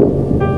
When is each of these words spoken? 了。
了。 0.00 0.49